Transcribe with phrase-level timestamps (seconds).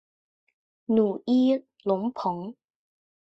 [0.85, 2.55] 努伊隆蓬。